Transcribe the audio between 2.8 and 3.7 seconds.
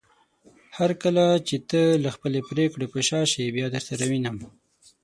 په شا شې بيا